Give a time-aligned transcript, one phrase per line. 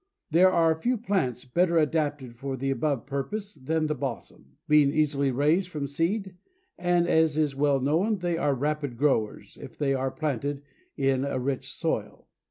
[0.31, 5.29] There are few plants better adapted for the above purpose than the Balsam, being easily
[5.29, 6.37] raised from seed,
[6.75, 10.63] and as is well known, they are rapid growers if they are planted
[10.97, 12.25] in a rich soil.